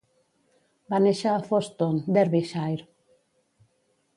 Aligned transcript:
Va 0.93 0.99
néixer 1.03 1.29
a 1.33 1.43
Foston, 1.49 1.99
Derbyshire. 2.17 2.89